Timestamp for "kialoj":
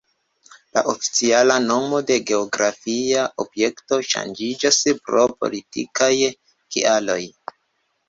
6.51-7.25